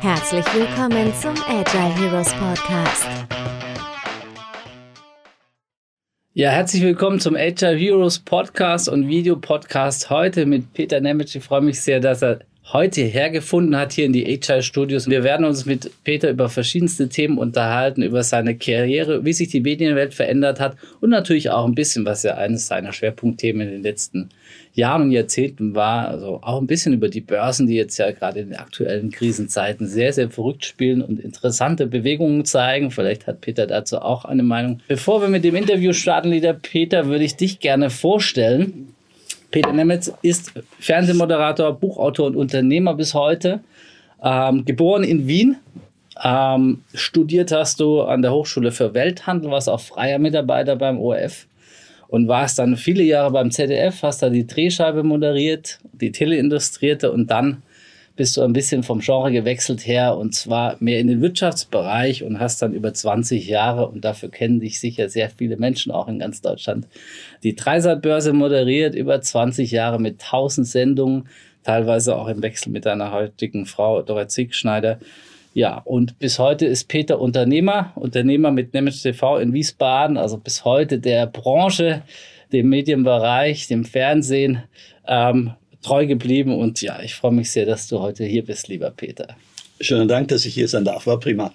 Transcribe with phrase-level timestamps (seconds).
[0.00, 3.06] Herzlich willkommen zum Agile Heroes Podcast.
[6.34, 11.34] Ja, herzlich willkommen zum Agile Heroes Podcast und Videopodcast heute mit Peter Nemitsch.
[11.34, 12.38] Ich freue mich sehr, dass er
[12.72, 15.10] heute hergefunden hat hier in die Agile Studios.
[15.10, 19.60] Wir werden uns mit Peter über verschiedenste Themen unterhalten, über seine Karriere, wie sich die
[19.60, 23.82] Medienwelt verändert hat und natürlich auch ein bisschen, was ja eines seiner Schwerpunktthemen in den
[23.82, 24.28] letzten
[24.78, 26.08] Jahren und Jahrzehnten war.
[26.08, 29.86] Also auch ein bisschen über die Börsen, die jetzt ja gerade in den aktuellen Krisenzeiten
[29.86, 32.90] sehr, sehr verrückt spielen und interessante Bewegungen zeigen.
[32.90, 34.80] Vielleicht hat Peter dazu auch eine Meinung.
[34.86, 38.94] Bevor wir mit dem Interview starten, lieber Peter, würde ich dich gerne vorstellen.
[39.50, 43.60] Peter Nemetz ist Fernsehmoderator, Buchautor und Unternehmer bis heute.
[44.22, 45.56] Ähm, geboren in Wien.
[46.22, 51.46] Ähm, studiert hast du an der Hochschule für Welthandel, warst auch freier Mitarbeiter beim ORF
[52.08, 57.30] und warst dann viele Jahre beim ZDF, hast da die Drehscheibe moderiert, die Teleillustrierte und
[57.30, 57.62] dann
[58.16, 62.40] bist du ein bisschen vom Genre gewechselt her und zwar mehr in den Wirtschaftsbereich und
[62.40, 66.18] hast dann über 20 Jahre und dafür kennen dich sicher sehr viele Menschen auch in
[66.18, 66.88] ganz Deutschland
[67.44, 71.28] die Dreisat-Börse moderiert, über 20 Jahre mit 1000 Sendungen,
[71.62, 74.98] teilweise auch im Wechsel mit deiner heutigen Frau Dorit Siegschneider.
[75.54, 80.64] Ja, und bis heute ist Peter Unternehmer, Unternehmer mit Nemetz TV in Wiesbaden, also bis
[80.64, 82.02] heute der Branche,
[82.52, 84.62] dem Medienbereich, dem Fernsehen
[85.06, 86.56] ähm, treu geblieben.
[86.56, 89.36] Und ja, ich freue mich sehr, dass du heute hier bist, lieber Peter.
[89.80, 91.06] Schönen Dank, dass ich hier sein darf.
[91.06, 91.52] War prima.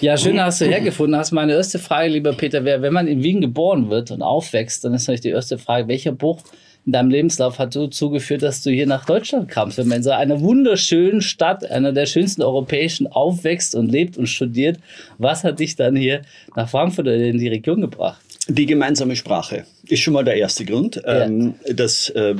[0.00, 1.32] Ja, schön, dass du hergefunden hast.
[1.32, 4.94] Meine erste Frage, lieber Peter, wäre, wenn man in Wien geboren wird und aufwächst, dann
[4.94, 6.42] ist natürlich die erste Frage, welcher Buch
[6.90, 9.78] in deinem Lebenslauf hat dazu geführt, dass du hier nach Deutschland kamst.
[9.78, 14.26] Wenn man in so einer wunderschönen Stadt, einer der schönsten europäischen, aufwächst und lebt und
[14.26, 14.80] studiert,
[15.16, 16.22] was hat dich dann hier
[16.56, 18.20] nach Frankfurt oder in die Region gebracht?
[18.48, 20.96] Die gemeinsame Sprache ist schon mal der erste Grund.
[20.96, 21.26] Ja.
[21.26, 22.34] Ähm, das, äh,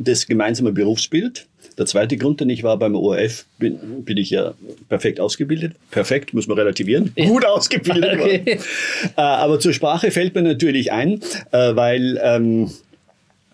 [0.00, 1.46] das gemeinsame Berufsbild.
[1.78, 4.54] Der zweite Grund, denn ich war beim ORF, bin, bin ich ja
[4.88, 5.74] perfekt ausgebildet.
[5.92, 7.12] Perfekt, muss man relativieren.
[7.14, 7.26] Ja.
[7.26, 8.08] Gut ausgebildet.
[8.18, 8.58] Okay.
[9.16, 11.20] Äh, aber zur Sprache fällt mir natürlich ein,
[11.52, 12.18] äh, weil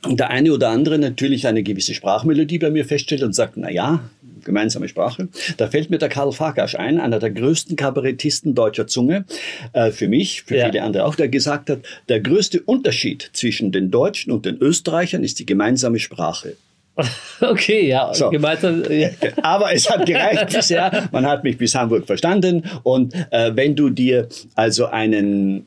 [0.07, 3.71] ähm, der eine oder andere natürlich eine gewisse Sprachmelodie bei mir feststellt und sagt, na
[3.71, 4.01] ja,
[4.45, 5.29] gemeinsame Sprache.
[5.57, 9.25] Da fällt mir der Karl Farkasch ein, einer der größten Kabarettisten deutscher Zunge,
[9.73, 10.67] äh, für mich, für ja.
[10.67, 15.25] viele andere auch, der gesagt hat, der größte Unterschied zwischen den Deutschen und den Österreichern
[15.25, 16.57] ist die gemeinsame Sprache.
[17.41, 18.31] Okay, ja, so.
[18.31, 18.85] gemeinsam.
[18.89, 19.11] Ja.
[19.43, 21.09] Aber es hat gereicht bisher.
[21.11, 22.63] Man hat mich bis Hamburg verstanden.
[22.85, 25.67] Und äh, wenn du dir also einen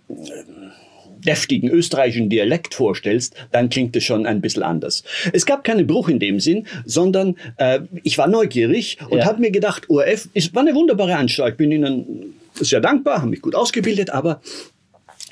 [1.27, 5.03] deftigen österreichischen Dialekt vorstellst, dann klingt es schon ein bisschen anders.
[5.33, 9.25] Es gab keinen Bruch in dem Sinn, sondern äh, ich war neugierig und ja.
[9.25, 11.57] habe mir gedacht, ORF ist, war eine wunderbare Anstalt.
[11.57, 14.41] Bin Ihnen sehr dankbar, haben mich gut ausgebildet, aber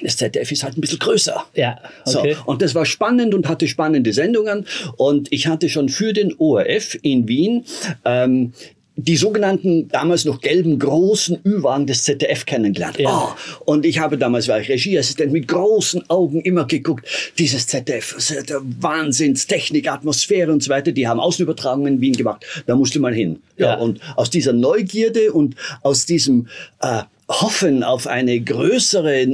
[0.01, 1.45] das ZDF ist halt ein bisschen größer.
[1.55, 2.33] Ja, okay.
[2.33, 4.65] So, und das war spannend und hatte spannende Sendungen.
[4.97, 7.65] Und ich hatte schon für den ORF in Wien
[8.03, 8.53] ähm,
[8.97, 12.97] die sogenannten damals noch gelben großen Ü-Wagen des ZDF kennengelernt.
[12.97, 13.35] Ja.
[13.35, 17.05] Oh, und ich habe damals, war ich Regieassistent, mit großen Augen immer geguckt,
[17.37, 18.15] dieses ZDF,
[18.47, 22.45] der Wahnsinnstechnik, Atmosphäre und so weiter, die haben Außenübertragungen in Wien gemacht.
[22.67, 23.41] Da musste man hin.
[23.57, 23.73] Ja.
[23.73, 26.47] ja und aus dieser Neugierde und aus diesem
[26.81, 29.27] äh, Hoffen auf eine größere,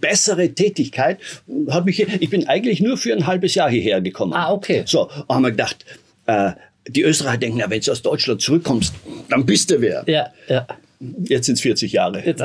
[0.00, 1.18] bessere Tätigkeit,
[1.70, 4.34] habe ich, ich bin eigentlich nur für ein halbes Jahr hierher gekommen.
[4.34, 4.84] Ah, okay.
[4.86, 5.84] So, haben wir gedacht,
[6.26, 6.52] äh,
[6.88, 8.94] die Österreicher denken, ja, wenn du aus Deutschland zurückkommst,
[9.30, 10.04] dann bist du wer.
[10.06, 10.66] Ja, ja.
[11.24, 12.24] Jetzt sind es 40 Jahre.
[12.24, 12.42] Jetzt,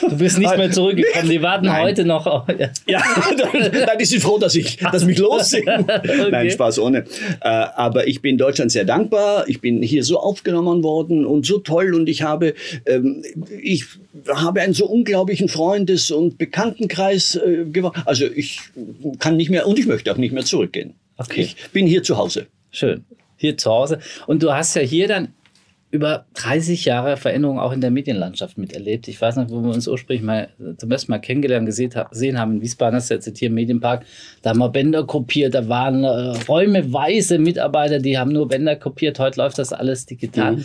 [0.00, 1.30] du bist nicht mehr zurückgekommen.
[1.30, 1.82] Die warten Nein.
[1.82, 2.46] heute noch.
[2.48, 3.02] Ja, ja
[3.36, 5.84] dann, die sind froh, dass ich, dass mich los okay.
[6.30, 6.98] Nein, Spaß ohne.
[7.40, 9.48] Äh, aber ich bin Deutschland sehr dankbar.
[9.48, 12.54] Ich bin hier so aufgenommen worden und so toll und ich habe,
[12.86, 13.22] ähm,
[13.60, 13.86] ich
[14.28, 18.00] habe einen so unglaublichen Freundes- und Bekanntenkreis äh, gewonnen.
[18.04, 18.60] Also ich
[19.18, 20.94] kann nicht mehr und ich möchte auch nicht mehr zurückgehen.
[21.16, 21.40] Okay.
[21.40, 22.46] Ich bin hier zu Hause.
[22.70, 23.04] Schön
[23.40, 23.98] hier zu Hause.
[24.26, 25.34] Und du hast ja hier dann
[25.92, 29.08] über 30 Jahre Veränderung auch in der Medienlandschaft miterlebt.
[29.08, 32.62] Ich weiß noch, wo wir uns ursprünglich mal zum ersten Mal kennengelernt gesehen, haben in
[32.62, 34.04] Wiesbaden, hast du jetzt hier im Medienpark,
[34.42, 36.08] da haben wir Bänder kopiert, da waren äh,
[36.46, 40.58] räumeweise Mitarbeiter, die haben nur Bänder kopiert, heute läuft das alles digital.
[40.58, 40.64] Mhm.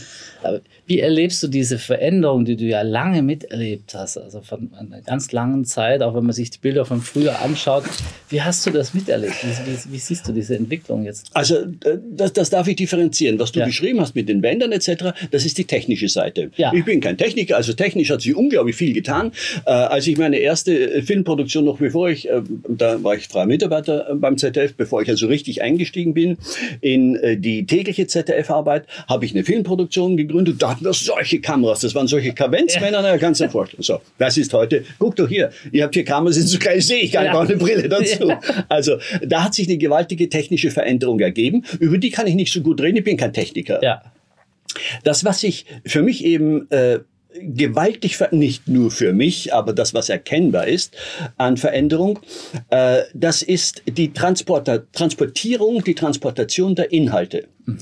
[0.85, 5.31] Wie erlebst du diese Veränderung, die du ja lange miterlebt hast, also von einer ganz
[5.31, 7.85] langen Zeit, auch wenn man sich die Bilder von früher anschaut,
[8.29, 9.33] wie hast du das miterlebt?
[9.41, 11.31] Wie, wie, wie siehst du diese Entwicklung jetzt?
[11.33, 13.39] Also äh, das, das darf ich differenzieren.
[13.39, 13.65] Was du ja.
[13.65, 16.51] beschrieben hast mit den Bändern etc., das ist die technische Seite.
[16.57, 16.71] Ja.
[16.73, 19.31] Ich bin kein Techniker, also technisch hat sich unglaublich viel getan.
[19.65, 23.45] Äh, als ich meine erste äh, Filmproduktion noch bevor ich, äh, da war ich freier
[23.45, 26.37] Mitarbeiter äh, beim ZDF, bevor ich also richtig eingestiegen bin
[26.81, 30.61] in äh, die tägliche ZDF-Arbeit, habe ich eine Filmproduktion gegründet.
[30.61, 33.17] Da hatten wir solche Kameras, das waren solche Kavenzmänner, ja.
[33.17, 33.83] kannst du dir vorstellen.
[33.83, 36.99] So, das ist heute, guck doch hier, ihr habt hier Kameras, sind so klein, sehe
[36.99, 37.39] ich gar nicht, ja.
[37.39, 38.05] eine Brille dazu.
[38.25, 38.39] Ja.
[38.69, 42.61] Also da hat sich eine gewaltige technische Veränderung ergeben, über die kann ich nicht so
[42.61, 43.81] gut reden, ich bin kein Techniker.
[43.83, 44.01] Ja.
[45.03, 46.99] Das, was sich für mich eben äh,
[47.39, 50.95] gewaltig, nicht nur für mich, aber das, was erkennbar ist
[51.37, 52.19] an Veränderung,
[52.69, 57.47] äh, das ist die Transporter, Transportierung, die Transportation der Inhalte.
[57.65, 57.77] Mhm.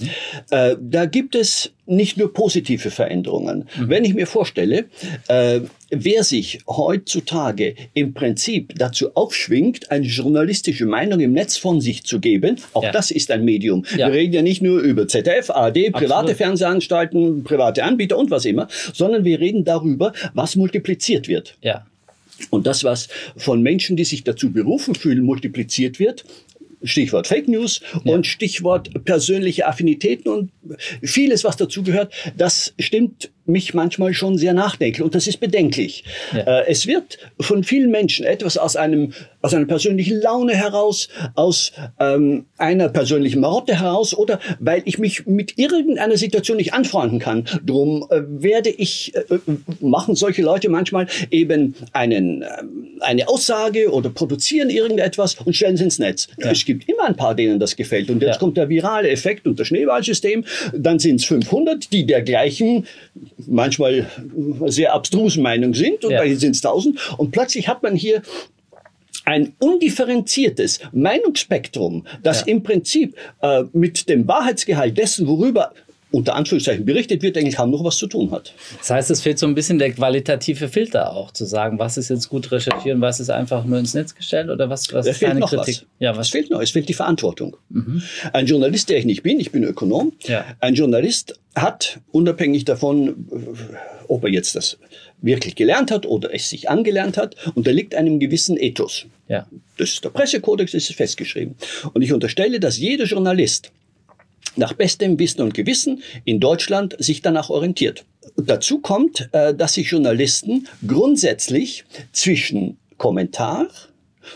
[0.49, 3.67] Äh, da gibt es nicht nur positive Veränderungen.
[3.77, 3.89] Mhm.
[3.89, 4.85] Wenn ich mir vorstelle,
[5.27, 5.61] äh,
[5.95, 12.19] wer sich heutzutage im Prinzip dazu aufschwingt, eine journalistische Meinung im Netz von sich zu
[12.19, 12.91] geben, auch ja.
[12.91, 13.85] das ist ein Medium.
[13.97, 14.07] Ja.
[14.07, 16.37] Wir reden ja nicht nur über ZDF, ARD, private Absolut.
[16.37, 21.57] Fernsehanstalten, private Anbieter und was immer, sondern wir reden darüber, was multipliziert wird.
[21.61, 21.85] Ja.
[22.49, 26.25] Und das, was von Menschen, die sich dazu berufen fühlen, multipliziert wird,
[26.83, 28.13] Stichwort Fake News ja.
[28.13, 30.51] und Stichwort persönliche Affinitäten und
[31.01, 36.03] vieles, was dazugehört, das stimmt mich manchmal schon sehr nachdenklich und das ist bedenklich.
[36.33, 36.61] Ja.
[36.61, 41.73] Äh, es wird von vielen Menschen etwas aus einem aus einer persönlichen Laune heraus, aus
[41.99, 47.45] ähm, einer persönlichen Marotte heraus oder weil ich mich mit irgendeiner Situation nicht anfreunden kann.
[47.65, 49.39] Drum äh, werde ich äh,
[49.81, 52.47] machen solche Leute manchmal eben einen äh,
[53.01, 56.29] eine Aussage oder produzieren irgendetwas und stellen sie ins Netz.
[56.39, 56.51] Ja.
[56.51, 58.39] Es gibt immer ein paar, denen das gefällt und jetzt ja.
[58.39, 60.45] kommt der virale Effekt und das Schneeballsystem.
[60.73, 62.85] Dann sind es 500, die der gleichen
[63.47, 64.07] manchmal
[64.67, 66.19] sehr abstrusen Meinung sind und ja.
[66.19, 68.21] bei sind es 1000 und plötzlich hat man hier
[69.25, 72.47] ein undifferenziertes Meinungsspektrum, das ja.
[72.47, 75.73] im Prinzip äh, mit dem Wahrheitsgehalt dessen, worüber
[76.13, 78.53] unter Anführungszeichen berichtet wird, eigentlich kaum noch was zu tun hat.
[78.77, 82.09] Das heißt, es fehlt so ein bisschen der qualitative Filter auch, zu sagen, was ist
[82.09, 85.39] jetzt gut recherchieren, was ist einfach nur ins Netz gestellt oder was, was ist deine
[85.39, 85.75] noch Kritik?
[85.75, 85.85] Was.
[85.97, 86.27] Ja, was?
[86.27, 87.57] Es fehlt noch, es fehlt die Verantwortung.
[87.69, 88.03] Mhm.
[88.31, 90.45] Ein Journalist, der ich nicht bin, ich bin Ökonom, ja.
[90.59, 93.27] ein Journalist hat, unabhängig davon,
[94.07, 94.77] ob er jetzt das
[95.19, 99.07] wirklich gelernt hat oder es sich angelernt hat, unterliegt einem gewissen Ethos.
[99.27, 99.47] Ja.
[99.77, 101.55] Das ist der Pressekodex, das ist festgeschrieben.
[101.93, 103.71] Und ich unterstelle, dass jeder Journalist
[104.55, 108.05] nach bestem Wissen und Gewissen in Deutschland sich danach orientiert.
[108.37, 113.67] dazu kommt, äh, dass sich Journalisten grundsätzlich zwischen Kommentar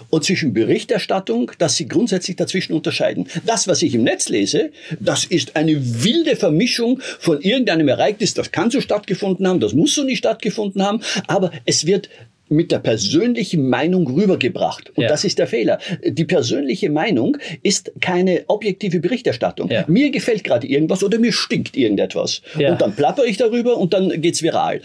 [0.09, 3.27] und zwischen Berichterstattung, dass sie grundsätzlich dazwischen unterscheiden.
[3.45, 8.51] Das, was ich im Netz lese, das ist eine wilde Vermischung von irgendeinem Ereignis, das
[8.51, 12.09] kann so stattgefunden haben, das muss so nicht stattgefunden haben, aber es wird
[12.49, 14.91] mit der persönlichen Meinung rübergebracht.
[14.95, 15.09] Und ja.
[15.09, 15.79] das ist der Fehler.
[16.05, 19.69] Die persönliche Meinung ist keine objektive Berichterstattung.
[19.69, 19.85] Ja.
[19.87, 22.41] Mir gefällt gerade irgendwas oder mir stinkt irgendetwas.
[22.57, 22.71] Ja.
[22.71, 24.81] Und dann plapper ich darüber und dann geht's viral.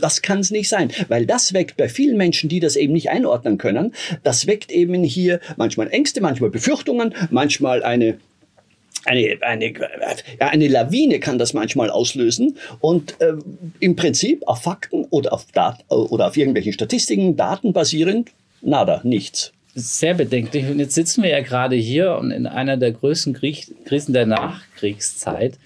[0.00, 3.10] Das kann es nicht sein, weil das weckt bei vielen Menschen, die das eben nicht
[3.10, 3.92] einordnen können,
[4.22, 8.18] das weckt eben hier manchmal Ängste, manchmal Befürchtungen, manchmal eine
[9.06, 9.72] eine, eine,
[10.40, 13.34] ja, eine Lawine kann das manchmal auslösen und äh,
[13.80, 18.30] im Prinzip auf Fakten oder auf, Dat oder auf irgendwelchen Statistiken, Daten basierend,
[18.60, 19.52] nada, nichts.
[19.74, 20.66] Sehr bedenklich.
[20.66, 25.58] Und jetzt sitzen wir ja gerade hier und in einer der größten Krisen der Nachkriegszeit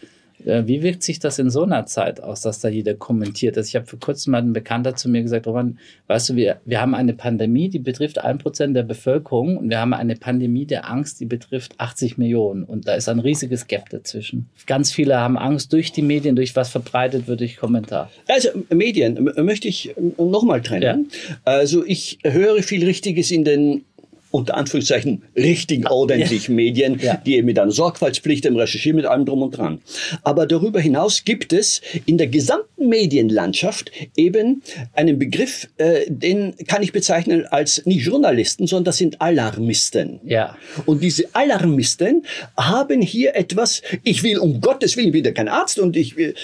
[0.44, 3.56] wie wirkt sich das in so einer Zeit aus, dass da jeder kommentiert?
[3.56, 6.60] Also ich habe vor kurzem mal ein Bekannter zu mir gesagt, Roman, weißt du, wir,
[6.64, 10.66] wir haben eine Pandemie, die betrifft ein Prozent der Bevölkerung und wir haben eine Pandemie
[10.66, 12.64] der Angst, die betrifft 80 Millionen.
[12.64, 14.48] Und da ist ein riesiges Gap dazwischen.
[14.66, 18.10] Ganz viele haben Angst durch die Medien, durch was verbreitet wird, durch Kommentar.
[18.28, 21.10] Also Medien möchte ich nochmal trennen.
[21.10, 21.34] Ja.
[21.44, 23.84] Also ich höre viel Richtiges in den
[24.30, 26.54] unter Anführungszeichen richtig ordentlich ja.
[26.54, 27.16] Medien, ja.
[27.16, 29.80] die eben mit einer Sorgfaltspflicht im Recherchieren mit allem drum und dran.
[30.22, 34.62] Aber darüber hinaus gibt es in der gesamten Medienlandschaft eben
[34.94, 40.20] einen Begriff, äh, den kann ich bezeichnen als nicht Journalisten, sondern das sind Alarmisten.
[40.24, 40.56] Ja.
[40.86, 42.24] Und diese Alarmisten
[42.56, 46.34] haben hier etwas, ich will um Gottes Willen, wieder kein Arzt und ich äh,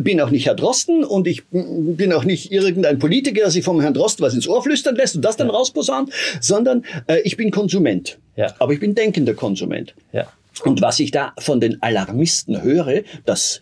[0.00, 3.80] bin auch nicht Herr Drosten und ich bin auch nicht irgendein Politiker, der sich vom
[3.80, 5.52] Herrn Drosten was ins Ohr flüstern lässt und das dann ja.
[5.52, 6.10] rausposaunt,
[6.40, 8.54] sondern äh, ich ich bin Konsument, ja.
[8.58, 9.94] aber ich bin denkender Konsument.
[10.10, 10.26] Ja.
[10.64, 13.60] Und was ich da von den Alarmisten höre, das,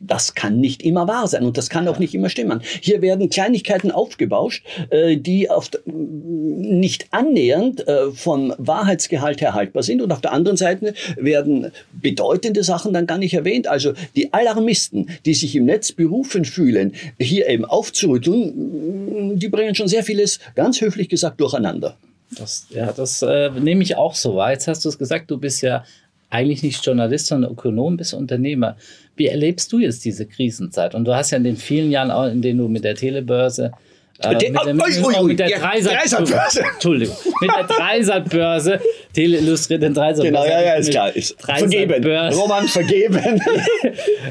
[0.00, 2.60] das kann nicht immer wahr sein und das kann auch nicht immer stimmen.
[2.80, 10.02] Hier werden Kleinigkeiten aufgebauscht, äh, die auf, nicht annähernd äh, vom Wahrheitsgehalt her haltbar sind
[10.02, 13.68] und auf der anderen Seite werden bedeutende Sachen dann gar nicht erwähnt.
[13.68, 19.86] Also die Alarmisten, die sich im Netz berufen fühlen, hier eben aufzurütteln, die bringen schon
[19.86, 21.96] sehr vieles, ganz höflich gesagt, durcheinander.
[22.38, 24.52] Das, ja, das äh, nehme ich auch so wahr.
[24.52, 25.84] Jetzt hast du es gesagt, du bist ja
[26.30, 28.76] eigentlich nicht Journalist, sondern Ökonom, bist Unternehmer.
[29.16, 30.94] Wie erlebst du jetzt diese Krisenzeit?
[30.94, 33.72] Und du hast ja in den vielen Jahren, auch, in denen du mit der Telebörse
[34.20, 36.62] äh, mit, der, mit, oh, oh, mit der Dreisat-Börse.
[36.74, 37.16] Entschuldigung.
[37.40, 38.80] Mit der Dreisat-Börse.
[39.12, 40.22] Teleillustrierte Dreisat-Börse.
[40.22, 41.12] Genau, ja, ja, ist klar.
[41.38, 42.04] Vergeben.
[42.32, 43.18] Roman vergeben.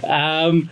[0.08, 0.70] ähm,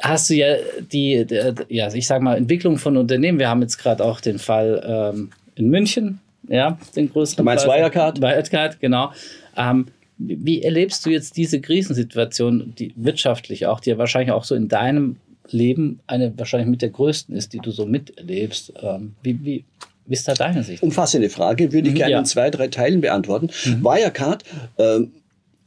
[0.00, 0.56] hast du ja
[0.92, 3.38] die, die, ja, ich sag mal, Entwicklung von Unternehmen.
[3.38, 7.38] Wir haben jetzt gerade auch den Fall ähm, in München, ja, den größten.
[7.38, 8.20] Du meinst Wirecard?
[8.20, 9.12] Wirecard, genau.
[9.56, 9.86] Ähm,
[10.18, 14.68] Wie erlebst du jetzt diese Krisensituation, die wirtschaftlich auch, die ja wahrscheinlich auch so in
[14.68, 15.16] deinem
[15.50, 18.72] Leben eine wahrscheinlich mit der größten ist, die du so miterlebst?
[18.82, 19.64] Ähm, wie, wie,
[20.06, 20.82] wie ist da deine Sicht?
[20.82, 22.18] Umfassende Frage, würde ich Mhm, gerne ja.
[22.20, 23.48] in zwei, drei Teilen beantworten.
[23.82, 24.44] Wirecard
[24.78, 25.12] ähm,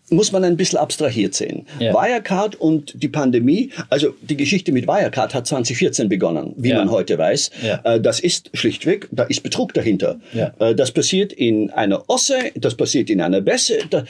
[0.10, 1.66] muss man ein bisschen abstrahiert sehen.
[1.80, 1.94] Ja.
[1.94, 6.78] Wirecard und die Pandemie, also die Geschichte mit Wirecard hat 2014 begonnen, wie Ja.
[6.78, 7.52] man heute weiß.
[7.66, 7.82] Ja.
[7.84, 10.20] Äh, das ist schlichtweg, da ist Betrug dahinter.
[10.34, 13.80] Äh, das passiert in einer Osse, das passiert in einer Bässe.
[13.90, 14.06] Da,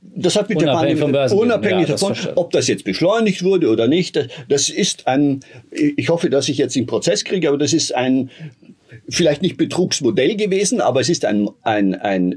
[0.00, 3.86] das hat mit Unabhängig der Pandemie, unabhängig das davon, ob das jetzt beschleunigt wurde oder
[3.86, 4.28] nicht.
[4.48, 8.30] Das ist ein, ich hoffe, dass ich jetzt den Prozess kriege, aber das ist ein,
[9.10, 12.36] vielleicht nicht Betrugsmodell gewesen, aber es ist ein, ein, ein,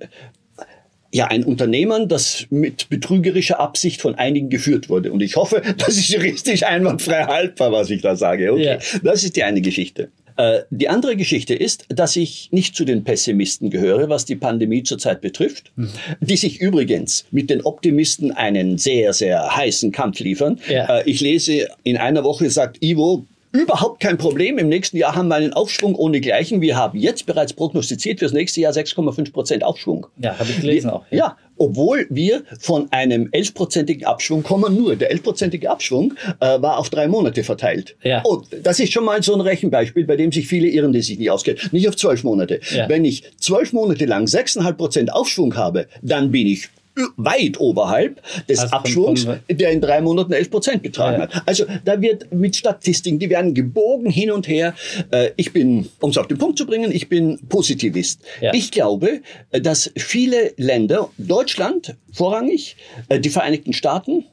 [1.13, 5.12] ja, ein Unternehmen, das mit betrügerischer Absicht von einigen geführt wurde.
[5.12, 8.53] Und ich hoffe, das ist juristisch einwandfrei haltbar, was ich da sage.
[8.53, 8.77] Okay, Ja.
[9.03, 10.10] das ist die eine Geschichte.
[10.38, 14.84] Äh, Die andere Geschichte ist, dass ich nicht zu den Pessimisten gehöre, was die Pandemie
[14.84, 15.89] zurzeit betrifft, Hm.
[16.22, 20.60] die sich übrigens mit den Optimisten einen sehr, sehr heißen Kampf liefern.
[20.70, 21.00] Ja.
[21.00, 24.58] Äh, Ich lese, in einer Woche sagt Ivo, Überhaupt kein Problem.
[24.58, 26.62] Im nächsten Jahr haben wir einen Aufschwung ohne Gleichen.
[26.62, 30.08] Wir haben jetzt bereits prognostiziert fürs nächste Jahr 6,5 Prozent Aufschwung.
[30.17, 31.03] Ja, habe ich gelesen auch.
[31.12, 34.75] Ja, obwohl wir von einem 11-prozentigen Abschwung kommen.
[34.75, 37.96] Nur der 11-prozentige Abschwung äh, war auf drei Monate verteilt.
[38.03, 38.22] Ja.
[38.24, 41.20] Und das ist schon mal so ein Rechenbeispiel, bei dem sich viele irren, die sich
[41.20, 41.60] nicht auskennen.
[41.72, 42.62] Nicht auf zwölf Monate.
[42.74, 42.88] Ja.
[42.88, 46.70] Wenn ich zwölf Monate lang 6,5 Prozent Aufschwung habe, dann bin ich
[47.17, 51.29] weit oberhalb des Also Abschwungs, der in drei Monaten 11 Prozent betragen Ja.
[51.29, 51.43] hat.
[51.48, 54.74] Also da wird mit Statistiken, die werden gebogen hin und her.
[55.12, 58.22] Äh, Ich bin, um es auf den Punkt zu bringen, ich bin Positivist.
[58.41, 58.53] Ja.
[58.53, 62.75] Ich glaube, äh, dass viele Länder, Deutschland vorrangig,
[63.10, 64.25] äh, die Vereinigten Staaten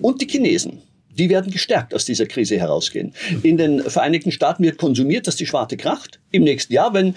[0.00, 0.82] und die Chinesen,
[1.18, 3.12] die werden gestärkt aus dieser Krise herausgehen.
[3.42, 6.20] In den Vereinigten Staaten wird konsumiert, dass die Schwarte kracht.
[6.30, 7.14] Im nächsten Jahr, wenn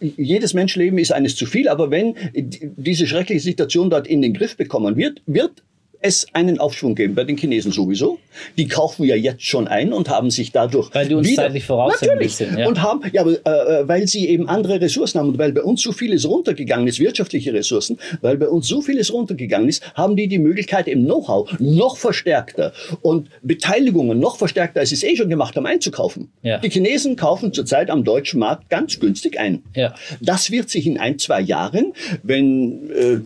[0.00, 4.34] jedes Menschenleben ist eines zu viel, aber wenn die- diese schreckliche Situation dort in den
[4.34, 5.62] Griff bekommen wird, wird
[6.06, 8.18] es einen Aufschwung geben bei den Chinesen sowieso.
[8.56, 11.64] Die kaufen ja jetzt schon ein und haben sich dadurch Weil die uns wieder, zeitlich
[11.64, 12.68] voraus sind natürlich bisschen, ja.
[12.68, 15.82] und haben ja, äh, äh, weil sie eben andere Ressourcen haben und weil bei uns
[15.82, 20.28] so vieles runtergegangen ist, wirtschaftliche Ressourcen, weil bei uns so vieles runtergegangen ist, haben die
[20.28, 22.72] die Möglichkeit im Know-how noch verstärkter
[23.02, 26.30] und Beteiligungen noch verstärkter, als sie es eh schon gemacht haben, einzukaufen.
[26.42, 26.58] Ja.
[26.58, 29.62] Die Chinesen kaufen zurzeit am deutschen Markt ganz günstig ein.
[29.74, 29.94] Ja.
[30.20, 33.20] Das wird sich in ein, zwei Jahren, wenn äh,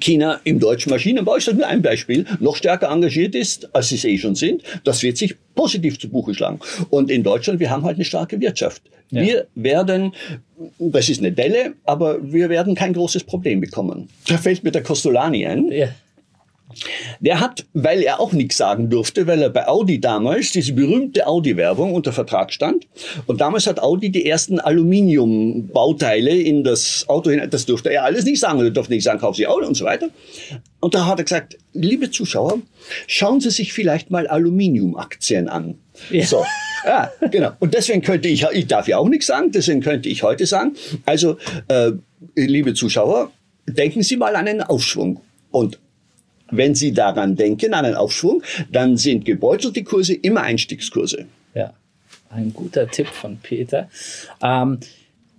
[0.00, 3.96] China im deutschen Maschinenbau, ist das nur ein Beispiel, noch stärker engagiert ist, als sie
[3.96, 6.60] es eh schon sind, das wird sich positiv zu Buche schlagen.
[6.90, 8.82] Und in Deutschland, wir haben halt eine starke Wirtschaft.
[9.10, 9.22] Ja.
[9.22, 10.14] Wir werden,
[10.78, 14.08] das ist eine Delle, aber wir werden kein großes Problem bekommen.
[14.26, 15.70] Da fällt mir der Costolani ein.
[15.70, 15.88] Ja.
[17.20, 21.26] Der hat, weil er auch nichts sagen durfte, weil er bei Audi damals diese berühmte
[21.26, 22.86] Audi-Werbung unter Vertrag stand.
[23.26, 27.50] Und damals hat Audi die ersten Aluminiumbauteile in das Auto hinein.
[27.50, 28.60] Das durfte er alles nicht sagen.
[28.60, 30.08] Er durfte nicht sagen, kauf Sie Audi und so weiter.
[30.80, 32.58] Und da hat er gesagt, liebe Zuschauer,
[33.06, 35.76] schauen Sie sich vielleicht mal Aluminiumaktien an.
[36.10, 36.24] Ja.
[36.26, 36.44] So.
[36.84, 37.52] Ja, genau.
[37.60, 40.74] Und deswegen könnte ich, ich darf ja auch nichts sagen, deswegen könnte ich heute sagen,
[41.06, 41.36] also,
[41.68, 41.92] äh,
[42.34, 43.30] liebe Zuschauer,
[43.68, 45.20] denken Sie mal an einen Aufschwung.
[45.50, 45.78] Und
[46.52, 51.26] wenn Sie daran denken, an einen Aufschwung, dann sind gebeutelte Kurse immer Einstiegskurse.
[51.54, 51.72] Ja,
[52.30, 53.88] ein guter Tipp von Peter.
[54.40, 54.78] Ähm,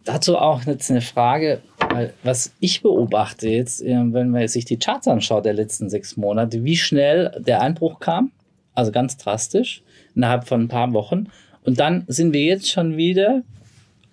[0.04, 4.78] dazu auch jetzt eine Frage, weil was ich beobachte jetzt, äh, wenn man sich die
[4.78, 8.32] Charts anschaut der letzten sechs Monate, wie schnell der Einbruch kam,
[8.74, 9.84] also ganz drastisch,
[10.16, 11.28] innerhalb von ein paar Wochen.
[11.64, 13.44] Und dann sind wir jetzt schon wieder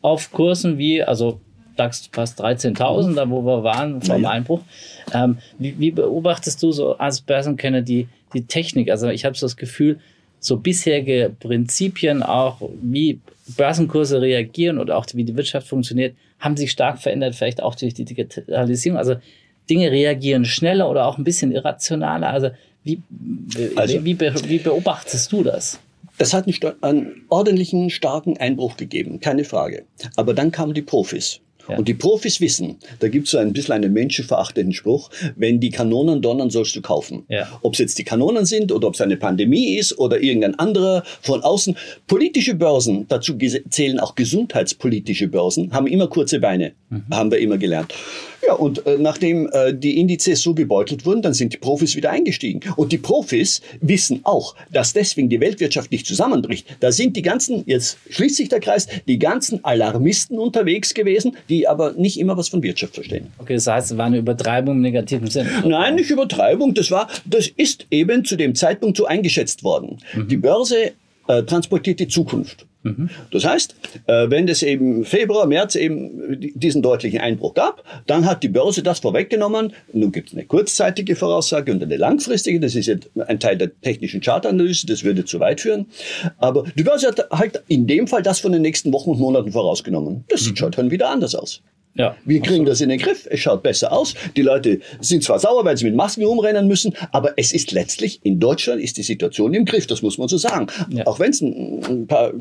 [0.02, 1.40] auf Kursen wie, also
[1.81, 4.31] DAX fast 13.000, da wo wir waren vom Ja, ja.
[4.31, 4.61] Einbruch.
[5.15, 8.91] Ähm, wie, wie beobachtest du so als Börsenkenner die, die Technik?
[8.91, 9.99] Also ich habe so das Gefühl,
[10.39, 13.19] so bisherige Prinzipien auch, wie
[13.57, 17.95] Börsenkurse reagieren oder auch wie die Wirtschaft funktioniert, haben sich stark verändert, vielleicht auch durch
[17.95, 18.99] die Digitalisierung.
[18.99, 19.17] Also
[19.69, 22.29] Dinge reagieren schneller oder auch ein bisschen irrationaler.
[22.31, 22.51] Also
[22.85, 23.01] wie,
[23.77, 25.79] Also- wie, wie beobachtest du das?
[26.19, 29.85] Das hat einen, einen ordentlichen, starken Einbruch gegeben, keine Frage.
[30.17, 31.41] Aber dann kamen die Profis.
[31.69, 31.79] Ja.
[31.79, 35.71] Und die Profis wissen, da gibt es so ein bisschen einen menschenverachtenden Spruch, wenn die
[35.71, 37.25] Kanonen donnern, sollst du kaufen.
[37.29, 37.61] Ja.
[37.62, 41.05] Ob es jetzt die Kanonen sind oder ob es eine Pandemie ist oder irgendein anderer
[41.21, 41.76] von außen.
[42.07, 43.37] Politische Börsen, dazu
[43.71, 46.73] zählen auch gesundheitspolitische Börsen, haben immer kurze Beine,
[47.11, 47.95] haben wir immer gelernt.
[48.47, 52.11] Ja, und äh, nachdem äh, die Indizes so gebeutelt wurden, dann sind die Profis wieder
[52.11, 52.61] eingestiegen.
[52.76, 56.66] Und die Profis wissen auch, dass deswegen die Weltwirtschaft nicht zusammenbricht.
[56.80, 61.68] Da sind die ganzen, jetzt schließt sich der Kreis, die ganzen Alarmisten unterwegs gewesen, die
[61.68, 63.26] aber nicht immer was von Wirtschaft verstehen.
[63.38, 65.47] Okay, das heißt, es war eine Übertreibung im negativen Sinn.
[65.64, 66.75] Nein, nicht Übertreibung.
[66.75, 69.99] Das war, das ist eben zu dem Zeitpunkt so eingeschätzt worden.
[70.28, 70.92] Die Börse
[71.28, 72.66] äh, transportiert die Zukunft.
[72.83, 73.11] Mhm.
[73.31, 73.75] Das heißt,
[74.07, 78.83] äh, wenn es eben Februar, März eben diesen deutlichen Einbruch gab, dann hat die Börse
[78.83, 79.73] das vorweggenommen.
[79.93, 82.59] Nun gibt es eine kurzzeitige Voraussage und eine langfristige.
[82.59, 84.87] Das ist jetzt ein Teil der technischen Chartanalyse.
[84.87, 85.87] Das würde zu weit führen.
[86.39, 89.53] Aber die Börse hat halt in dem Fall das von den nächsten Wochen und Monaten
[89.53, 90.25] vorausgenommen.
[90.29, 90.73] Das sieht mhm.
[90.73, 91.63] schon wieder anders aus.
[91.95, 93.27] Ja, wir kriegen das in den Griff.
[93.29, 94.15] Es schaut besser aus.
[94.37, 98.21] Die Leute sind zwar sauer, weil sie mit Masken rumrennen müssen, aber es ist letztlich
[98.23, 99.87] in Deutschland ist die Situation im Griff.
[99.89, 100.69] Das muss man so sagen.
[100.91, 101.07] Ja.
[101.07, 102.33] Auch wenn es ein, paar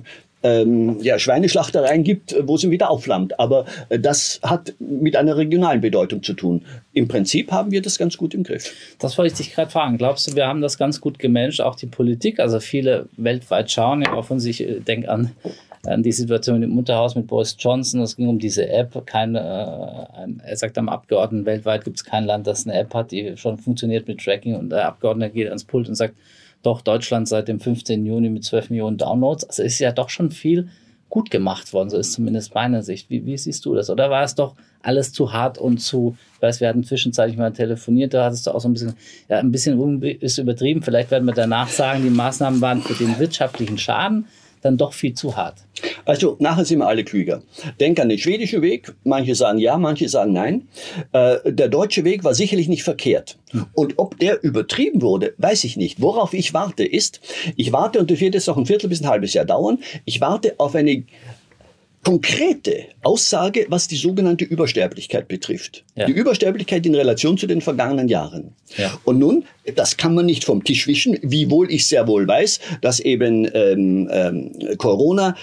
[0.43, 3.39] ähm, ja, Schweineschlachtereien gibt, wo sie wieder aufflammt.
[3.39, 6.65] Aber äh, das hat mit einer regionalen Bedeutung zu tun.
[6.93, 8.74] Im Prinzip haben wir das ganz gut im Griff.
[9.00, 9.98] Das wollte ich dich gerade fragen.
[9.98, 12.39] Glaubst du, wir haben das ganz gut gemanagt, auch die Politik?
[12.39, 14.46] Also viele weltweit schauen ja auf uns.
[14.46, 15.31] Ich äh, denke an
[15.86, 18.01] an die Situation im Unterhaus mit Boris Johnson.
[18.01, 19.01] Es ging um diese App.
[19.05, 23.12] Keine, äh, er sagt am Abgeordneten, weltweit gibt es kein Land, das eine App hat,
[23.12, 24.55] die schon funktioniert mit Tracking.
[24.55, 26.15] Und der Abgeordnete geht ans Pult und sagt,
[26.61, 28.05] doch Deutschland seit dem 15.
[28.05, 29.45] Juni mit 12 Millionen Downloads.
[29.45, 30.69] Also ist ja doch schon viel
[31.09, 33.09] gut gemacht worden, so ist zumindest meine Sicht.
[33.09, 33.89] Wie, wie siehst du das?
[33.89, 37.51] Oder war es doch alles zu hart und zu, ich weiß, wir hatten zwischenzeitlich mal
[37.51, 38.93] telefoniert, da hattest du auch so ein bisschen,
[39.27, 40.83] ja, ein bisschen ist übertrieben.
[40.83, 44.27] Vielleicht werden wir danach sagen, die Maßnahmen waren für den wirtschaftlichen Schaden
[44.61, 45.55] dann doch viel zu hart.
[46.09, 47.43] Also nachher sind wir alle klüger.
[47.79, 48.91] Denk an den schwedischen Weg.
[49.03, 50.67] Manche sagen ja, manche sagen nein.
[51.11, 53.37] Äh, der deutsche Weg war sicherlich nicht verkehrt.
[53.73, 56.01] Und ob der übertrieben wurde, weiß ich nicht.
[56.01, 57.19] Worauf ich warte ist,
[57.55, 60.19] ich warte, und das wird jetzt noch ein Viertel bis ein halbes Jahr dauern, ich
[60.19, 61.03] warte auf eine
[62.03, 65.83] konkrete Aussage, was die sogenannte Übersterblichkeit betrifft.
[65.95, 66.05] Ja.
[66.05, 68.55] Die Übersterblichkeit in Relation zu den vergangenen Jahren.
[68.77, 68.97] Ja.
[69.03, 69.43] Und nun,
[69.75, 74.09] das kann man nicht vom Tisch wischen, wiewohl ich sehr wohl weiß, dass eben ähm,
[74.11, 75.35] ähm, Corona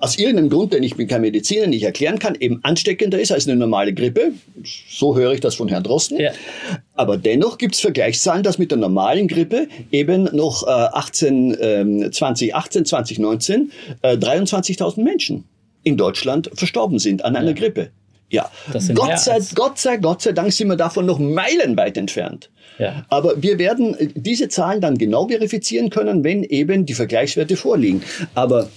[0.00, 3.46] aus irgendeinem Grund, den ich mit kein Mediziner nicht erklären kann, eben ansteckender ist als
[3.46, 4.32] eine normale Grippe.
[4.88, 6.18] So höre ich das von Herrn Drosten.
[6.18, 6.32] Ja.
[6.94, 12.10] Aber dennoch gibt es Vergleichszahlen, dass mit der normalen Grippe eben noch äh, 18, äh,
[12.10, 15.44] 2018, 2019 äh, 23.000 Menschen
[15.82, 17.56] in Deutschland verstorben sind an einer ja.
[17.56, 17.90] Grippe.
[18.30, 18.48] Ja,
[18.94, 22.48] Gott sei, Gott sei, Gott sei Dank sind wir davon noch meilenweit entfernt.
[22.78, 23.04] Ja.
[23.08, 28.02] Aber wir werden äh, diese Zahlen dann genau verifizieren können, wenn eben die Vergleichswerte vorliegen.
[28.34, 28.68] Aber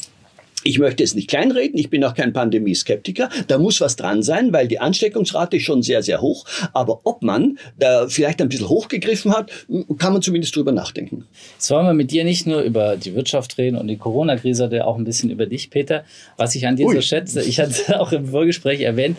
[0.64, 3.30] ich möchte es nicht kleinreden, ich bin auch kein Pandemie-Skeptiker.
[3.48, 6.46] Da muss was dran sein, weil die Ansteckungsrate ist schon sehr, sehr hoch.
[6.74, 9.52] Aber ob man da vielleicht ein bisschen hochgegriffen hat,
[9.98, 11.26] kann man zumindest drüber nachdenken.
[11.56, 14.82] Jetzt wollen wir mit dir nicht nur über die Wirtschaft reden und die Corona-Krise, sondern
[14.84, 16.04] auch ein bisschen über dich, Peter.
[16.38, 16.96] Was ich an dir Ui.
[16.96, 19.18] so schätze, ich hatte auch im Vorgespräch erwähnt,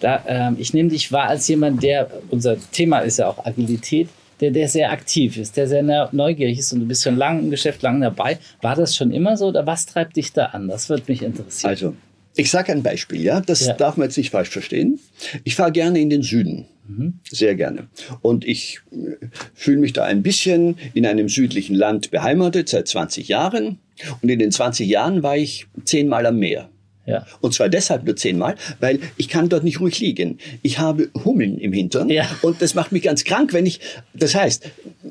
[0.00, 4.08] da, ähm, ich nehme dich wahr als jemand, der, unser Thema ist ja auch Agilität,
[4.40, 7.50] der, der sehr aktiv ist, der sehr neugierig ist und du bist schon lange im
[7.50, 8.38] Geschäft, lange dabei.
[8.62, 10.68] War das schon immer so oder was treibt dich da an?
[10.68, 11.70] Das würde mich interessieren.
[11.70, 11.94] Also,
[12.36, 13.74] ich sage ein Beispiel, ja, das ja.
[13.74, 14.98] darf man jetzt nicht falsch verstehen.
[15.44, 16.66] Ich fahre gerne in den Süden.
[16.86, 17.20] Mhm.
[17.30, 17.88] Sehr gerne.
[18.20, 23.28] Und ich äh, fühle mich da ein bisschen in einem südlichen Land beheimatet seit 20
[23.28, 23.78] Jahren.
[24.20, 26.68] Und in den 20 Jahren war ich zehnmal am Meer.
[27.06, 27.26] Ja.
[27.40, 30.38] Und zwar deshalb nur zehnmal, weil ich kann dort nicht ruhig liegen.
[30.62, 32.28] Ich habe Hummeln im Hintern ja.
[32.42, 33.80] und das macht mich ganz krank, wenn ich,
[34.14, 34.64] das heißt,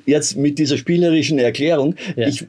[0.06, 2.27] jetzt mit dieser spielerischen Erklärung, ja.
[2.27, 2.45] ich,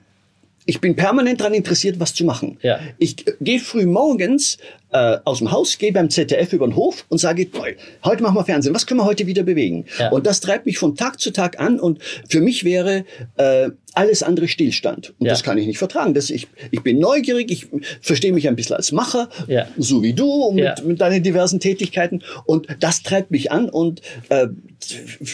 [0.66, 2.56] ich bin permanent daran interessiert, was zu machen.
[2.62, 2.80] Ja.
[2.98, 4.58] Ich gehe früh morgens
[4.94, 8.36] äh, aus dem Haus, gehe beim ZDF über den Hof und sage, toll, heute machen
[8.36, 9.86] wir Fernsehen, was können wir heute wieder bewegen?
[9.98, 10.10] Ja.
[10.10, 13.04] Und das treibt mich von Tag zu Tag an und für mich wäre
[13.36, 15.12] äh, alles andere Stillstand.
[15.18, 15.32] Und ja.
[15.32, 16.14] das kann ich nicht vertragen.
[16.14, 17.66] Das, ich, ich bin neugierig, ich
[18.00, 19.66] verstehe mich ein bisschen als Macher, ja.
[19.76, 20.74] so wie du, mit, ja.
[20.84, 22.22] mit deinen diversen Tätigkeiten.
[22.44, 23.68] Und das treibt mich an.
[23.68, 24.46] Und äh,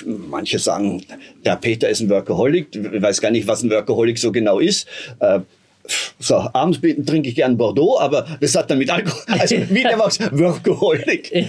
[0.07, 1.05] manche sagen,
[1.44, 2.68] der Peter ist ein Workaholic.
[2.75, 4.87] Ich weiß gar nicht, was ein Workaholic so genau ist.
[5.20, 5.40] Äh,
[6.18, 9.98] so, abends trinke ich gern Bordeaux, aber das hat dann mit Alkohol, also wie der
[9.98, 11.46] was, Workaholic.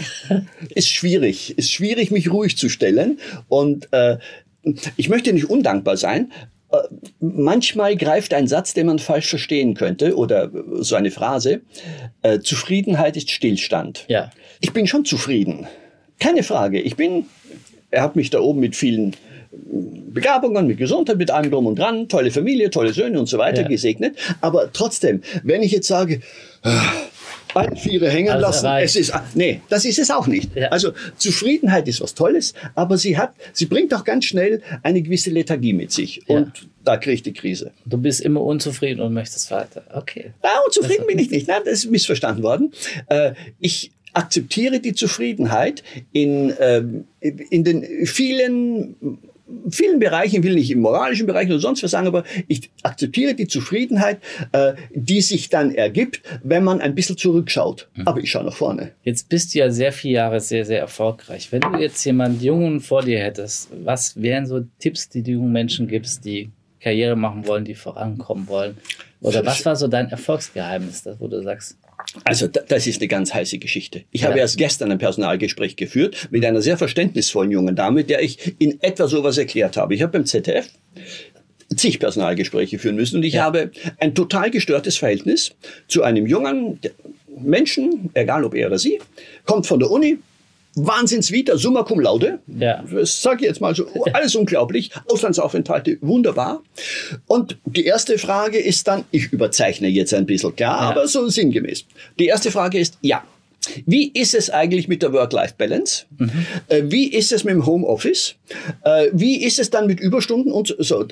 [0.69, 4.17] ist schwierig, ist schwierig, mich ruhig zu stellen und äh,
[4.95, 6.31] ich möchte nicht undankbar sein.
[6.71, 6.77] Äh,
[7.19, 11.61] manchmal greift ein Satz, den man falsch verstehen könnte, oder so eine Phrase.
[12.21, 14.05] Äh, Zufriedenheit ist Stillstand.
[14.07, 14.31] Ja.
[14.59, 15.67] Ich bin schon zufrieden.
[16.19, 16.79] Keine Frage.
[16.79, 17.25] Ich bin,
[17.89, 19.15] er hat mich da oben mit vielen
[19.51, 23.63] Begabungen, mit Gesundheit, mit allem drum und dran, tolle Familie, tolle Söhne und so weiter
[23.63, 23.67] ja.
[23.67, 24.17] gesegnet.
[24.39, 26.21] Aber trotzdem, wenn ich jetzt sage,
[27.53, 28.67] alle Viere hängen also lassen.
[28.83, 30.55] Es ist, nee, das ist es auch nicht.
[30.55, 30.69] Ja.
[30.69, 35.29] Also Zufriedenheit ist was Tolles, aber sie hat, sie bringt auch ganz schnell eine gewisse
[35.29, 36.27] Lethargie mit sich.
[36.29, 36.67] Und ja.
[36.83, 37.71] da kriege ich die Krise.
[37.85, 39.83] Du bist immer unzufrieden und möchtest weiter.
[39.93, 40.31] Okay.
[40.43, 41.47] Na, unzufrieden bin ich nicht.
[41.47, 42.71] Nein, das ist missverstanden worden.
[43.07, 48.95] Äh, ich akzeptiere die Zufriedenheit in, ähm, in den vielen
[49.69, 53.47] vielen Bereichen, will nicht im moralischen Bereich oder sonst was sagen, aber ich akzeptiere die
[53.47, 54.19] Zufriedenheit,
[54.51, 57.89] äh, die sich dann ergibt, wenn man ein bisschen zurückschaut.
[57.95, 58.07] Mhm.
[58.07, 58.91] Aber ich schaue nach vorne.
[59.03, 61.51] Jetzt bist du ja sehr viele Jahre sehr, sehr erfolgreich.
[61.51, 65.51] Wenn du jetzt jemanden Jungen vor dir hättest, was wären so Tipps, die du jungen
[65.51, 68.77] Menschen gibst, die Karriere machen wollen, die vorankommen wollen?
[69.21, 71.77] Oder was war so dein Erfolgsgeheimnis, wo du sagst?
[72.25, 74.03] Also das ist eine ganz heiße Geschichte.
[74.11, 74.29] Ich ja.
[74.29, 78.81] habe erst gestern ein Personalgespräch geführt mit einer sehr verständnisvollen jungen Dame, der ich in
[78.81, 79.95] etwa sowas erklärt habe.
[79.95, 80.67] Ich habe beim ZDF
[81.75, 83.43] zig Personalgespräche führen müssen und ich ja.
[83.43, 85.55] habe ein total gestörtes Verhältnis
[85.87, 86.79] zu einem jungen
[87.39, 88.99] Menschen, egal ob er oder sie,
[89.45, 90.19] kommt von der Uni,
[90.75, 92.39] Wahnsinnsvita, summa cum laude.
[92.47, 92.83] Ja.
[92.89, 94.91] Das sage ich jetzt mal so, alles unglaublich.
[95.07, 96.61] Auslandsaufenthalte, wunderbar.
[97.27, 100.89] Und die erste Frage ist dann, ich überzeichne jetzt ein bisschen, klar, ja.
[100.89, 101.85] aber so sinngemäß.
[102.19, 103.23] Die erste Frage ist, ja,
[103.85, 106.05] wie ist es eigentlich mit der Work-Life-Balance?
[106.17, 106.31] Mhm.
[106.67, 108.35] Äh, wie ist es mit dem Homeoffice?
[108.83, 111.05] Äh, wie ist es dann mit Überstunden und so?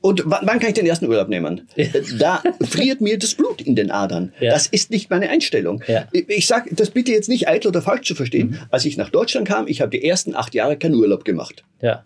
[0.00, 1.68] Und wann kann ich den ersten Urlaub nehmen?
[1.74, 1.86] Ja.
[2.18, 4.32] Da friert mir das Blut in den Adern.
[4.38, 4.52] Ja.
[4.52, 5.82] Das ist nicht meine Einstellung.
[5.88, 6.06] Ja.
[6.12, 8.50] Ich sage das bitte jetzt nicht eitel oder falsch zu verstehen.
[8.50, 8.58] Mhm.
[8.70, 11.64] Als ich nach Deutschland kam, ich habe die ersten acht Jahre keinen Urlaub gemacht.
[11.82, 12.04] Ja.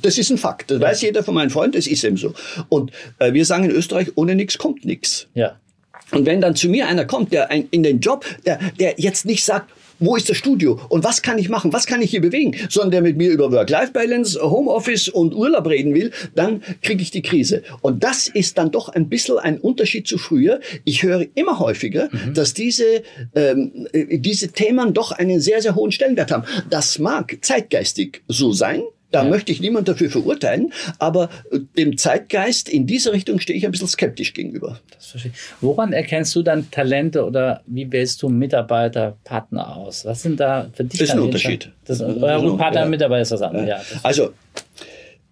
[0.00, 0.70] Das ist ein Fakt.
[0.70, 1.76] Das weiß jeder von meinen Freunden.
[1.76, 2.34] Das ist eben so.
[2.68, 5.28] Und äh, wir sagen in Österreich, ohne nichts kommt nichts.
[5.34, 5.60] Ja.
[6.10, 9.26] Und wenn dann zu mir einer kommt, der ein, in den Job, der, der jetzt
[9.26, 9.70] nicht sagt,
[10.02, 12.90] wo ist das Studio und was kann ich machen, was kann ich hier bewegen, sondern
[12.90, 17.62] der mit mir über Work-Life-Balance, Homeoffice und Urlaub reden will, dann kriege ich die Krise.
[17.80, 20.60] Und das ist dann doch ein bisschen ein Unterschied zu früher.
[20.84, 22.34] Ich höre immer häufiger, mhm.
[22.34, 23.02] dass diese,
[23.34, 26.44] ähm, diese Themen doch einen sehr, sehr hohen Stellenwert haben.
[26.68, 28.82] Das mag zeitgeistig so sein,
[29.12, 29.28] da ja.
[29.28, 33.70] möchte ich niemand dafür verurteilen, aber äh, dem Zeitgeist in diese Richtung stehe ich ein
[33.70, 34.80] bisschen skeptisch gegenüber.
[34.94, 35.38] Das verstehe ich.
[35.60, 40.04] Woran erkennst du dann Talente oder wie wählst du Mitarbeiter, Partner aus?
[40.04, 40.98] Was sind da für dich?
[40.98, 41.70] Das ist ein Unterschied.
[41.84, 42.86] Das, euer gut, Partner, ja.
[42.86, 43.68] Mitarbeiter ist was anderes.
[43.68, 43.80] Ja.
[44.02, 44.32] also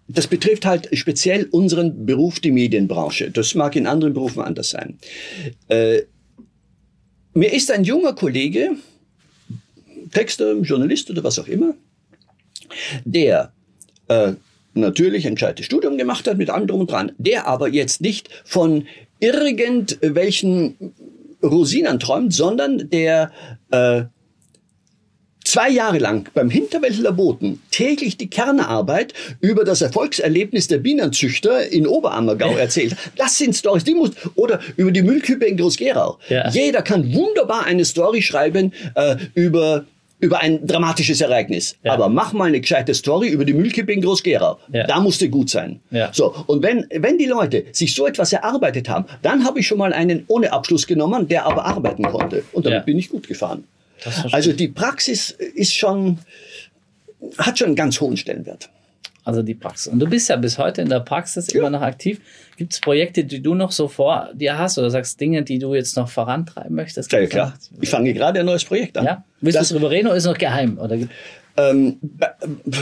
[0.07, 3.31] das betrifft halt speziell unseren Beruf, die Medienbranche.
[3.31, 4.97] Das mag in anderen Berufen anders sein.
[5.69, 6.01] Äh,
[7.33, 8.71] mir ist ein junger Kollege,
[10.11, 11.75] Texter, Journalist oder was auch immer,
[13.05, 13.53] der
[14.11, 14.33] äh,
[14.73, 18.29] natürlich ein gescheites Studium gemacht hat mit allem drum und dran, der aber jetzt nicht
[18.45, 18.87] von
[19.19, 20.93] irgendwelchen
[21.43, 23.31] Rosinen träumt, sondern der
[23.71, 24.03] äh,
[25.43, 31.87] zwei Jahre lang beim Hinterwäldler Boten täglich die Kernarbeit über das Erfolgserlebnis der Bienenzüchter in
[31.87, 32.95] Oberammergau erzählt.
[33.17, 36.19] Das sind Stories, die muss oder über die Müllkübe in Groß-Gerau.
[36.29, 36.49] Ja.
[36.49, 39.85] Jeder kann wunderbar eine Story schreiben äh, über
[40.21, 41.75] über ein dramatisches Ereignis.
[41.83, 41.93] Ja.
[41.93, 44.59] Aber mach mal eine gescheite Story über die Müllkippe in Groß-Gerau.
[44.71, 44.85] Ja.
[44.85, 45.81] Da musste gut sein.
[45.89, 46.11] Ja.
[46.13, 46.33] So.
[46.47, 49.91] Und wenn, wenn die Leute sich so etwas erarbeitet haben, dann habe ich schon mal
[49.91, 52.43] einen ohne Abschluss genommen, der aber arbeiten konnte.
[52.53, 53.65] Und damit bin ich gut gefahren.
[54.31, 56.19] Also die Praxis ist schon,
[57.37, 58.69] hat schon einen ganz hohen Stellenwert.
[59.23, 59.91] Also die Praxis.
[59.91, 62.19] Und du bist ja bis heute in der Praxis immer noch aktiv.
[62.57, 65.75] Gibt es Projekte, die du noch so vor dir hast oder sagst Dinge, die du
[65.75, 67.11] jetzt noch vorantreiben möchtest?
[67.11, 67.53] Ja, ja klar.
[67.79, 69.05] Ich fange gerade ein neues Projekt an.
[69.05, 69.23] Ja?
[69.41, 70.79] Willst du es darüber reden oder ist es noch geheim?
[70.79, 70.97] Oder
[71.57, 71.99] ähm,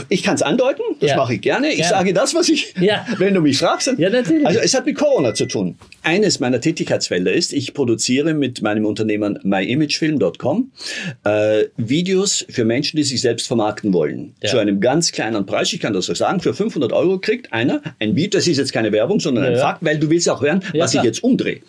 [0.08, 1.16] ich kann es andeuten, das ja.
[1.16, 1.68] mache ich gerne.
[1.70, 1.90] Ich gerne.
[1.90, 3.06] sage das, was ich, ja.
[3.18, 3.92] wenn du mich fragst.
[3.98, 4.46] ja, natürlich.
[4.46, 5.76] Also es hat mit Corona zu tun.
[6.02, 10.72] Eines meiner Tätigkeitsfelder ist, ich produziere mit meinem Unternehmen myimagefilm.com
[11.24, 14.34] äh, Videos für Menschen, die sich selbst vermarkten wollen.
[14.42, 14.50] Ja.
[14.50, 17.82] Zu einem ganz kleinen Preis, ich kann das so sagen, für 500 Euro kriegt einer
[17.98, 20.62] ein Video, das ist jetzt keine Werbung, sondern ein Fakt, weil du willst auch hören,
[20.74, 21.04] was klar.
[21.04, 21.60] ich jetzt umdrehe.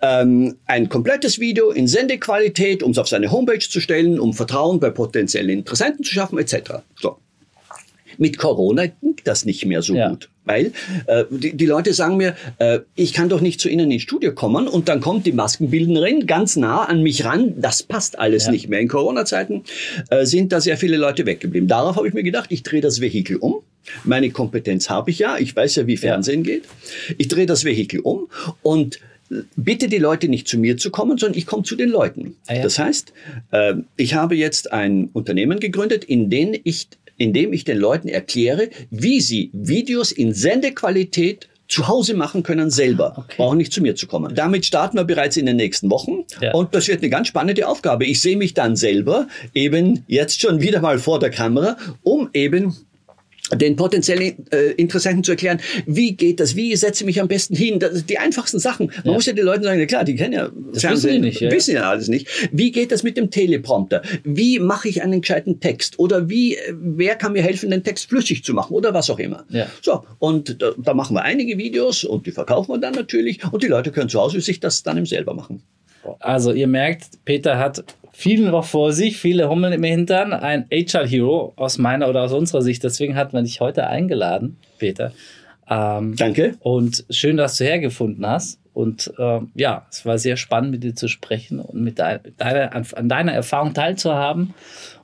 [0.00, 4.80] Ähm, ein komplettes Video in Sendequalität, um es auf seine Homepage zu stellen, um Vertrauen
[4.80, 6.82] bei potenziellen Interessenten zu schaffen schaffen etc.
[7.00, 7.16] So.
[8.18, 10.10] Mit Corona ging das nicht mehr so ja.
[10.10, 10.28] gut.
[10.44, 10.72] Weil
[11.06, 14.34] äh, die, die Leute sagen mir, äh, ich kann doch nicht zu Ihnen ins Studio
[14.34, 17.54] kommen und dann kommt die Maskenbildnerin ganz nah an mich ran.
[17.60, 18.52] Das passt alles ja.
[18.52, 18.80] nicht mehr.
[18.80, 19.62] In Corona-Zeiten
[20.10, 21.68] äh, sind da sehr viele Leute weggeblieben.
[21.68, 23.62] Darauf habe ich mir gedacht, ich drehe das Vehikel um.
[24.04, 25.38] Meine Kompetenz habe ich ja.
[25.38, 26.54] Ich weiß ja, wie Fernsehen ja.
[26.54, 26.64] geht.
[27.18, 28.28] Ich drehe das Vehikel um
[28.62, 29.00] und
[29.56, 32.36] bitte die Leute nicht zu mir zu kommen, sondern ich komme zu den Leuten.
[32.46, 32.62] Ah, ja.
[32.62, 33.12] Das heißt,
[33.50, 38.08] äh, ich habe jetzt ein Unternehmen gegründet, in dem ich, in dem ich den Leuten
[38.08, 43.34] erkläre, wie sie Videos in Sendequalität zu Hause machen können selber, okay.
[43.38, 44.34] brauchen nicht zu mir zu kommen.
[44.34, 46.52] Damit starten wir bereits in den nächsten Wochen ja.
[46.52, 48.04] und das wird eine ganz spannende Aufgabe.
[48.04, 52.76] Ich sehe mich dann selber eben jetzt schon wieder mal vor der Kamera, um eben
[53.50, 57.54] den potenziellen äh, Interessenten zu erklären, wie geht das, wie setze ich mich am besten
[57.54, 58.86] hin, das, die einfachsten Sachen.
[58.86, 59.12] Man ja.
[59.12, 61.50] muss ja den Leuten sagen, ja klar, die kennen ja das Fernsehen, wissen, nicht, ja.
[61.50, 62.28] wissen ja alles nicht.
[62.52, 64.02] Wie geht das mit dem Teleprompter?
[64.24, 65.98] Wie mache ich einen gescheiten Text?
[65.98, 68.74] Oder wie, äh, wer kann mir helfen, den Text flüssig zu machen?
[68.74, 69.44] Oder was auch immer.
[69.50, 69.66] Ja.
[69.82, 73.62] So, und da, da machen wir einige Videos und die verkaufen wir dann natürlich und
[73.62, 75.62] die Leute können zu Hause sich das dann eben selber machen.
[76.20, 81.06] Also ihr merkt, Peter hat viel noch vor sich, viele Hummeln im Hintern, ein HR
[81.06, 82.84] Hero aus meiner oder aus unserer Sicht.
[82.84, 85.12] Deswegen hat man dich heute eingeladen, Peter.
[85.68, 86.56] Ähm, Danke.
[86.60, 88.58] Und schön, dass du hergefunden hast.
[88.74, 92.86] Und ähm, ja, es war sehr spannend, mit dir zu sprechen und mit deiner, an,
[92.94, 94.54] an deiner Erfahrung teilzuhaben.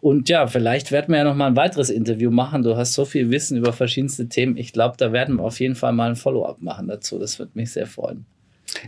[0.01, 2.62] Und ja, vielleicht werden wir ja noch mal ein weiteres Interview machen.
[2.62, 4.57] Du hast so viel Wissen über verschiedenste Themen.
[4.57, 7.18] Ich glaube, da werden wir auf jeden Fall mal ein Follow-up machen dazu.
[7.18, 8.25] Das würde mich sehr freuen.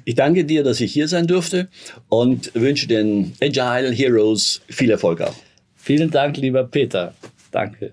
[0.04, 1.68] Ich danke dir, dass ich hier sein durfte
[2.08, 5.36] und wünsche den Agile Heroes viel Erfolg auch.
[5.76, 7.14] Vielen Dank, lieber Peter.
[7.50, 7.92] Danke.